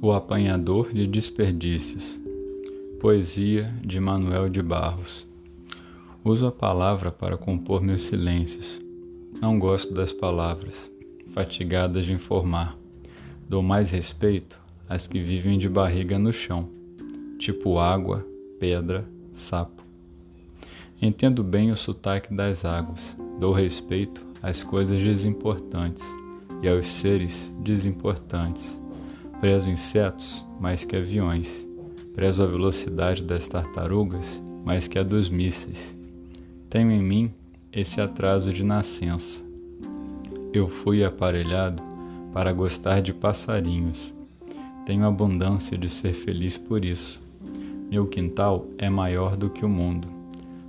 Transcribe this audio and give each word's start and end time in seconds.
O 0.00 0.12
Apanhador 0.12 0.92
de 0.92 1.08
Desperdícios. 1.08 2.22
Poesia 3.00 3.74
de 3.84 3.98
Manuel 3.98 4.48
de 4.48 4.62
Barros. 4.62 5.26
Uso 6.24 6.46
a 6.46 6.52
palavra 6.52 7.10
para 7.10 7.36
compor 7.36 7.82
meus 7.82 8.02
silêncios. 8.02 8.80
Não 9.42 9.58
gosto 9.58 9.92
das 9.92 10.12
palavras, 10.12 10.88
fatigadas 11.34 12.06
de 12.06 12.12
informar. 12.12 12.78
Dou 13.48 13.60
mais 13.60 13.90
respeito 13.90 14.62
às 14.88 15.08
que 15.08 15.18
vivem 15.18 15.58
de 15.58 15.68
barriga 15.68 16.16
no 16.16 16.32
chão, 16.32 16.68
tipo 17.36 17.80
água, 17.80 18.24
pedra, 18.60 19.04
sapo. 19.32 19.82
Entendo 21.02 21.42
bem 21.42 21.72
o 21.72 21.76
sotaque 21.76 22.32
das 22.32 22.64
águas, 22.64 23.18
dou 23.40 23.52
respeito 23.52 24.24
às 24.40 24.62
coisas 24.62 25.02
desimportantes 25.02 26.04
e 26.62 26.68
aos 26.68 26.86
seres 26.86 27.52
desimportantes 27.64 28.80
Prezo 29.40 29.70
insetos 29.70 30.44
mais 30.58 30.84
que 30.84 30.96
aviões. 30.96 31.64
Prezo 32.12 32.42
a 32.42 32.46
velocidade 32.46 33.22
das 33.22 33.46
tartarugas 33.46 34.42
mais 34.64 34.88
que 34.88 34.98
a 34.98 35.04
dos 35.04 35.30
mísseis. 35.30 35.96
Tenho 36.68 36.90
em 36.90 37.00
mim 37.00 37.32
esse 37.72 38.00
atraso 38.00 38.52
de 38.52 38.64
nascença. 38.64 39.40
Eu 40.52 40.68
fui 40.68 41.04
aparelhado 41.04 41.80
para 42.32 42.52
gostar 42.52 43.00
de 43.00 43.14
passarinhos. 43.14 44.12
Tenho 44.84 45.06
abundância 45.06 45.78
de 45.78 45.88
ser 45.88 46.14
feliz 46.14 46.58
por 46.58 46.84
isso. 46.84 47.22
Meu 47.88 48.08
quintal 48.08 48.66
é 48.76 48.90
maior 48.90 49.36
do 49.36 49.48
que 49.48 49.64
o 49.64 49.68
mundo. 49.68 50.08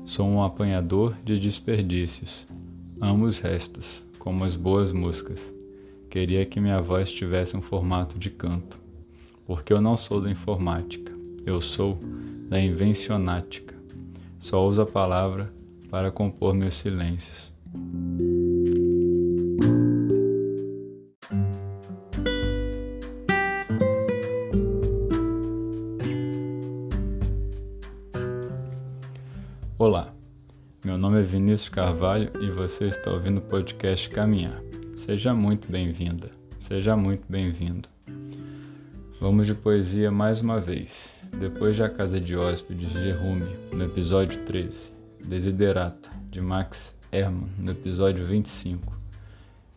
Sou 0.05 0.27
um 0.27 0.43
apanhador 0.43 1.15
de 1.25 1.39
desperdícios. 1.39 2.45
Amo 3.01 3.25
os 3.25 3.39
restos, 3.39 4.05
como 4.19 4.45
as 4.45 4.55
boas 4.55 4.93
músicas. 4.93 5.58
Queria 6.09 6.43
que 6.43 6.59
minha 6.59 6.81
voz 6.81 7.11
tivesse 7.11 7.55
um 7.55 7.61
formato 7.61 8.17
de 8.17 8.31
canto, 8.31 8.79
porque 9.45 9.71
eu 9.71 9.79
não 9.79 9.95
sou 9.95 10.19
da 10.19 10.31
informática, 10.31 11.13
eu 11.45 11.61
sou 11.61 11.99
da 12.49 12.59
invencionática. 12.59 13.75
Só 14.39 14.67
uso 14.67 14.81
a 14.81 14.87
palavra 14.87 15.53
para 15.87 16.09
compor 16.09 16.55
meus 16.55 16.73
silêncios. 16.73 17.53
Olá, 29.77 30.11
meu 30.83 30.97
nome 30.97 31.19
é 31.19 31.23
Vinícius 31.23 31.69
Carvalho 31.69 32.31
e 32.41 32.49
você 32.49 32.87
está 32.87 33.11
ouvindo 33.11 33.37
o 33.37 33.41
podcast 33.41 34.09
Caminhar. 34.09 34.68
Seja 34.99 35.33
muito 35.33 35.71
bem-vinda, 35.71 36.29
seja 36.59 36.93
muito 36.97 37.23
bem-vindo. 37.29 37.87
Vamos 39.17 39.47
de 39.47 39.53
poesia 39.53 40.11
mais 40.11 40.41
uma 40.41 40.59
vez. 40.59 41.15
Depois 41.39 41.77
de 41.77 41.83
A 41.83 41.89
Casa 41.89 42.19
de 42.19 42.35
Hóspedes 42.35 42.91
de 42.91 43.11
Rumi, 43.11 43.47
no 43.71 43.85
episódio 43.85 44.43
13, 44.43 44.91
Desiderata, 45.25 46.09
de 46.29 46.41
Max 46.41 46.97
Hermann, 47.13 47.49
no 47.57 47.71
episódio 47.71 48.25
25, 48.25 48.93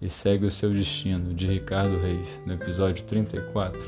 e 0.00 0.10
Segue 0.10 0.44
o 0.44 0.50
Seu 0.50 0.70
Destino, 0.70 1.32
de 1.32 1.46
Ricardo 1.46 2.00
Reis, 2.00 2.42
no 2.44 2.54
episódio 2.54 3.04
34, 3.04 3.80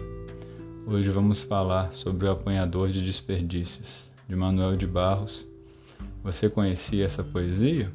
hoje 0.86 1.10
vamos 1.10 1.42
falar 1.42 1.92
sobre 1.92 2.28
O 2.28 2.30
Apanhador 2.30 2.90
de 2.90 3.05
Desperdícios, 3.05 4.08
de 4.28 4.36
Manuel 4.36 4.77
de 4.77 4.86
Barros. 4.86 5.44
Você 6.22 6.48
conhecia 6.48 7.05
essa 7.05 7.24
poesia? 7.24 7.90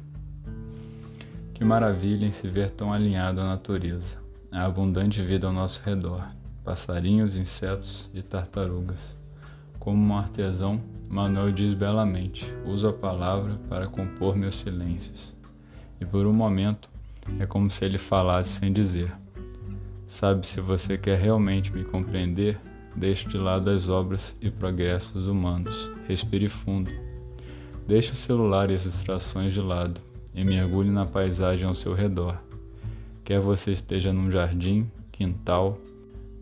Que 1.60 1.64
maravilha 1.66 2.24
em 2.24 2.30
se 2.30 2.48
ver 2.48 2.70
tão 2.70 2.90
alinhado 2.90 3.38
à 3.38 3.44
natureza, 3.44 4.16
à 4.50 4.64
abundante 4.64 5.20
vida 5.20 5.46
ao 5.46 5.52
nosso 5.52 5.82
redor, 5.84 6.26
passarinhos, 6.64 7.36
insetos 7.36 8.08
e 8.14 8.22
tartarugas. 8.22 9.14
Como 9.78 10.02
um 10.02 10.16
artesão, 10.16 10.80
Manuel 11.06 11.52
diz 11.52 11.74
belamente: 11.74 12.50
uso 12.64 12.88
a 12.88 12.94
palavra 12.94 13.60
para 13.68 13.88
compor 13.88 14.34
meus 14.34 14.54
silêncios. 14.54 15.36
E 16.00 16.06
por 16.06 16.24
um 16.24 16.32
momento 16.32 16.88
é 17.38 17.44
como 17.44 17.70
se 17.70 17.84
ele 17.84 17.98
falasse 17.98 18.58
sem 18.58 18.72
dizer. 18.72 19.12
Sabe, 20.06 20.46
se 20.46 20.62
você 20.62 20.96
quer 20.96 21.18
realmente 21.18 21.70
me 21.74 21.84
compreender, 21.84 22.58
deixe 22.96 23.28
de 23.28 23.36
lado 23.36 23.68
as 23.68 23.86
obras 23.86 24.34
e 24.40 24.50
progressos 24.50 25.28
humanos. 25.28 25.90
Respire 26.08 26.48
fundo. 26.48 26.90
Deixe 27.86 28.12
o 28.12 28.16
celular 28.16 28.70
e 28.70 28.76
as 28.76 28.84
distrações 28.84 29.52
de 29.52 29.60
lado 29.60 30.00
e 30.34 30.44
mergulhe 30.44 30.90
na 30.90 31.06
paisagem 31.06 31.66
ao 31.66 31.74
seu 31.74 31.94
redor. 31.94 32.38
Quer 33.24 33.40
você 33.40 33.72
esteja 33.72 34.12
num 34.12 34.30
jardim, 34.30 34.90
quintal, 35.12 35.78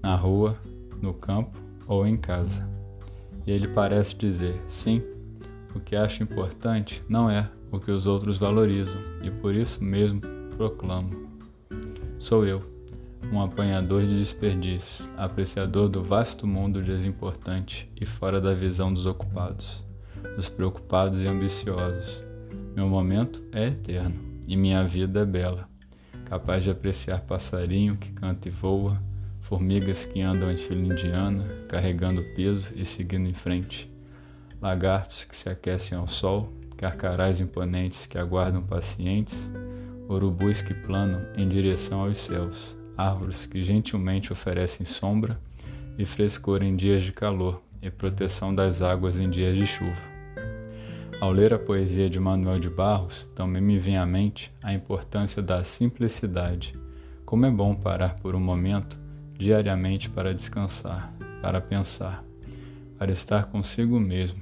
na 0.02 0.14
rua, 0.14 0.56
no 1.00 1.12
campo 1.12 1.58
ou 1.86 2.06
em 2.06 2.16
casa. 2.16 2.68
E 3.46 3.50
ele 3.50 3.68
parece 3.68 4.16
dizer: 4.16 4.60
sim, 4.68 5.02
o 5.74 5.80
que 5.80 5.96
acho 5.96 6.22
importante 6.22 7.02
não 7.08 7.30
é 7.30 7.48
o 7.70 7.78
que 7.78 7.90
os 7.90 8.06
outros 8.06 8.38
valorizam, 8.38 9.00
e 9.22 9.30
por 9.30 9.54
isso 9.54 9.82
mesmo 9.82 10.20
proclamo. 10.56 11.28
Sou 12.18 12.46
eu, 12.46 12.62
um 13.32 13.40
apanhador 13.40 14.06
de 14.06 14.18
desperdícios, 14.18 15.08
apreciador 15.16 15.88
do 15.88 16.02
vasto 16.02 16.46
mundo 16.46 16.82
desimportante 16.82 17.90
e 18.00 18.06
fora 18.06 18.40
da 18.40 18.54
visão 18.54 18.92
dos 18.92 19.06
ocupados, 19.06 19.84
dos 20.36 20.48
preocupados 20.48 21.20
e 21.20 21.26
ambiciosos 21.26 22.27
meu 22.78 22.86
momento 22.86 23.42
é 23.50 23.66
eterno 23.66 24.14
e 24.46 24.56
minha 24.56 24.84
vida 24.84 25.22
é 25.22 25.24
bela, 25.24 25.68
capaz 26.26 26.62
de 26.62 26.70
apreciar 26.70 27.22
passarinho 27.22 27.96
que 27.96 28.12
canta 28.12 28.46
e 28.46 28.52
voa, 28.52 29.02
formigas 29.40 30.04
que 30.04 30.20
andam 30.20 30.48
em 30.48 30.56
fila 30.56 30.94
indiana, 30.94 31.44
carregando 31.68 32.22
peso 32.36 32.72
e 32.76 32.84
seguindo 32.84 33.28
em 33.28 33.34
frente, 33.34 33.90
lagartos 34.62 35.24
que 35.24 35.36
se 35.36 35.48
aquecem 35.48 35.98
ao 35.98 36.06
sol, 36.06 36.52
carcarás 36.76 37.40
imponentes 37.40 38.06
que 38.06 38.16
aguardam 38.16 38.62
pacientes, 38.62 39.50
urubus 40.08 40.62
que 40.62 40.72
planam 40.72 41.20
em 41.36 41.48
direção 41.48 42.02
aos 42.02 42.18
céus, 42.18 42.76
árvores 42.96 43.44
que 43.44 43.60
gentilmente 43.60 44.32
oferecem 44.32 44.86
sombra 44.86 45.36
e 45.98 46.06
frescor 46.06 46.62
em 46.62 46.76
dias 46.76 47.02
de 47.02 47.10
calor 47.10 47.60
e 47.82 47.90
proteção 47.90 48.54
das 48.54 48.82
águas 48.82 49.18
em 49.18 49.28
dias 49.28 49.56
de 49.56 49.66
chuva. 49.66 50.17
Ao 51.20 51.32
ler 51.32 51.52
a 51.52 51.58
poesia 51.58 52.08
de 52.08 52.20
Manuel 52.20 52.60
de 52.60 52.70
Barros, 52.70 53.28
também 53.34 53.60
me 53.60 53.76
vem 53.76 53.98
à 53.98 54.06
mente 54.06 54.52
a 54.62 54.72
importância 54.72 55.42
da 55.42 55.64
simplicidade. 55.64 56.72
Como 57.24 57.44
é 57.44 57.50
bom 57.50 57.74
parar 57.74 58.14
por 58.20 58.36
um 58.36 58.40
momento, 58.40 58.96
diariamente, 59.36 60.08
para 60.08 60.32
descansar, 60.32 61.12
para 61.42 61.60
pensar, 61.60 62.22
para 62.96 63.10
estar 63.10 63.46
consigo 63.46 63.98
mesmo, 63.98 64.40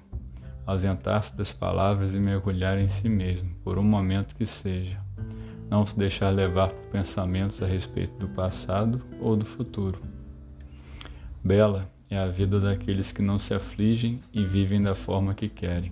ausentar-se 0.66 1.34
das 1.34 1.50
palavras 1.50 2.14
e 2.14 2.20
mergulhar 2.20 2.78
em 2.78 2.88
si 2.88 3.08
mesmo, 3.08 3.48
por 3.64 3.78
um 3.78 3.82
momento 3.82 4.36
que 4.36 4.44
seja. 4.44 5.00
Não 5.70 5.86
se 5.86 5.96
deixar 5.98 6.28
levar 6.28 6.68
por 6.68 6.90
pensamentos 6.90 7.62
a 7.62 7.66
respeito 7.66 8.18
do 8.18 8.28
passado 8.28 9.00
ou 9.18 9.34
do 9.34 9.46
futuro. 9.46 9.98
Bela 11.42 11.86
é 12.10 12.18
a 12.18 12.26
vida 12.26 12.60
daqueles 12.60 13.12
que 13.12 13.22
não 13.22 13.38
se 13.38 13.54
afligem 13.54 14.20
e 14.30 14.44
vivem 14.44 14.82
da 14.82 14.94
forma 14.94 15.32
que 15.32 15.48
querem 15.48 15.90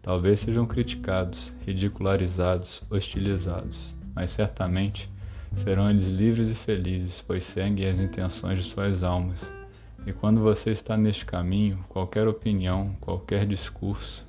Talvez 0.00 0.40
sejam 0.40 0.64
criticados, 0.64 1.52
ridicularizados, 1.66 2.82
hostilizados, 2.90 3.94
mas 4.14 4.30
certamente 4.30 5.10
serão 5.54 5.90
eles 5.90 6.08
livres 6.08 6.50
e 6.50 6.54
felizes, 6.54 7.20
pois 7.20 7.44
seguem 7.44 7.88
as 7.88 7.98
intenções 7.98 8.58
de 8.58 8.64
suas 8.64 9.02
almas. 9.02 9.50
E 10.06 10.12
quando 10.12 10.40
você 10.40 10.70
está 10.70 10.96
neste 10.96 11.26
caminho, 11.26 11.84
qualquer 11.88 12.28
opinião, 12.28 12.96
qualquer 13.00 13.44
discurso, 13.44 14.26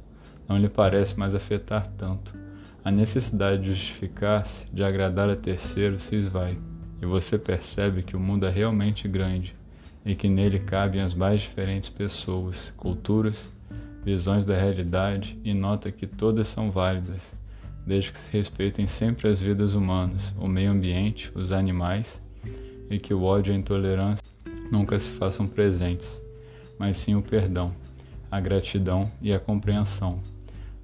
não 0.47 0.57
lhe 0.57 0.67
parece 0.67 1.17
mais 1.17 1.35
afetar 1.35 1.85
tanto. 1.87 2.35
A 2.83 2.89
necessidade 2.89 3.61
de 3.61 3.73
justificar-se, 3.73 4.65
de 4.73 4.83
agradar 4.83 5.29
a 5.29 5.35
terceiros, 5.35 6.03
se 6.03 6.15
esvai, 6.15 6.57
e 7.01 7.05
você 7.05 7.37
percebe 7.37 8.01
que 8.01 8.15
o 8.15 8.19
mundo 8.19 8.47
é 8.47 8.49
realmente 8.49 9.07
grande 9.07 9.55
e 10.05 10.15
que 10.15 10.27
nele 10.27 10.59
cabem 10.59 11.01
as 11.01 11.13
mais 11.13 11.41
diferentes 11.41 11.89
pessoas, 11.89 12.73
culturas 12.75 13.49
visões 14.03 14.45
da 14.45 14.57
realidade 14.57 15.39
e 15.43 15.53
nota 15.53 15.91
que 15.91 16.07
todas 16.07 16.47
são 16.47 16.71
válidas, 16.71 17.35
desde 17.85 18.11
que 18.11 18.19
se 18.19 18.31
respeitem 18.31 18.87
sempre 18.87 19.27
as 19.27 19.41
vidas 19.41 19.73
humanas, 19.73 20.33
o 20.37 20.47
meio 20.47 20.71
ambiente, 20.71 21.31
os 21.35 21.51
animais 21.51 22.19
e 22.89 22.97
que 22.97 23.13
o 23.13 23.23
ódio 23.23 23.51
e 23.51 23.55
a 23.55 23.59
intolerância 23.59 24.23
nunca 24.71 24.97
se 24.97 25.09
façam 25.11 25.47
presentes, 25.47 26.21
mas 26.77 26.97
sim 26.97 27.15
o 27.15 27.21
perdão, 27.21 27.73
a 28.31 28.39
gratidão 28.39 29.11
e 29.21 29.33
a 29.33 29.39
compreensão. 29.39 30.21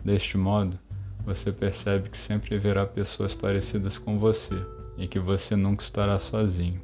Deste 0.04 0.38
modo, 0.38 0.78
você 1.26 1.52
percebe 1.52 2.10
que 2.10 2.18
sempre 2.18 2.56
haverá 2.56 2.86
pessoas 2.86 3.34
parecidas 3.34 3.98
com 3.98 4.20
você 4.20 4.56
e 4.98 5.08
que 5.08 5.20
você 5.20 5.56
nunca 5.56 5.84
estará 5.84 6.20
sozinho. 6.20 6.82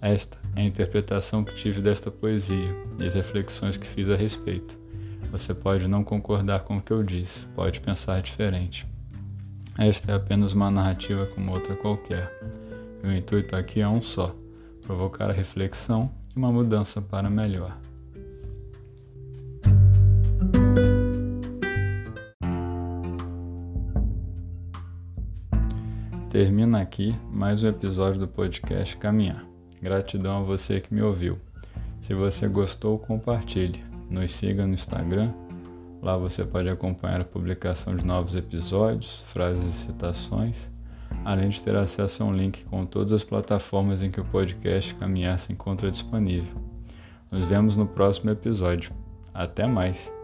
Esta 0.00 0.38
é 0.56 0.62
a 0.62 0.64
interpretação 0.64 1.44
que 1.44 1.54
tive 1.54 1.80
desta 1.80 2.10
poesia 2.10 2.74
e 2.98 3.04
as 3.04 3.14
reflexões 3.14 3.76
que 3.76 3.86
fiz 3.86 4.08
a 4.08 4.16
respeito. 4.16 4.78
Você 5.30 5.54
pode 5.54 5.86
não 5.86 6.02
concordar 6.02 6.60
com 6.60 6.76
o 6.76 6.82
que 6.82 6.92
eu 6.92 7.04
disse, 7.04 7.44
pode 7.54 7.80
pensar 7.80 8.20
diferente. 8.20 8.84
Esta 9.78 10.10
é 10.10 10.14
apenas 10.16 10.52
uma 10.52 10.70
narrativa 10.70 11.24
como 11.26 11.52
outra 11.52 11.76
qualquer. 11.76 12.30
O 13.04 13.10
intuito 13.10 13.54
aqui 13.54 13.80
é 13.80 13.88
um 13.88 14.02
só: 14.02 14.34
provocar 14.82 15.30
a 15.30 15.32
reflexão 15.32 16.10
e 16.34 16.38
uma 16.38 16.50
mudança 16.50 17.00
para 17.00 17.30
melhor. 17.30 17.78
Termina 26.28 26.80
aqui 26.80 27.16
mais 27.32 27.62
um 27.62 27.68
episódio 27.68 28.18
do 28.18 28.26
podcast 28.26 28.96
Caminhar. 28.96 29.44
Gratidão 29.80 30.38
a 30.38 30.42
você 30.42 30.80
que 30.80 30.92
me 30.92 31.02
ouviu. 31.02 31.38
Se 32.00 32.14
você 32.14 32.48
gostou, 32.48 32.98
compartilhe. 32.98 33.89
Nos 34.10 34.32
siga 34.32 34.66
no 34.66 34.74
Instagram. 34.74 35.32
Lá 36.02 36.16
você 36.16 36.44
pode 36.44 36.68
acompanhar 36.68 37.20
a 37.20 37.24
publicação 37.24 37.94
de 37.94 38.04
novos 38.04 38.34
episódios, 38.34 39.20
frases 39.26 39.64
e 39.64 39.86
citações, 39.86 40.68
além 41.24 41.50
de 41.50 41.62
ter 41.62 41.76
acesso 41.76 42.22
a 42.22 42.26
um 42.26 42.34
link 42.34 42.64
com 42.64 42.84
todas 42.84 43.12
as 43.12 43.22
plataformas 43.22 44.02
em 44.02 44.10
que 44.10 44.20
o 44.20 44.24
podcast 44.24 44.94
Caminhar 44.94 45.38
se 45.38 45.52
encontra 45.52 45.90
disponível. 45.90 46.54
Nos 47.30 47.44
vemos 47.46 47.76
no 47.76 47.86
próximo 47.86 48.30
episódio. 48.30 48.92
Até 49.32 49.66
mais! 49.66 50.19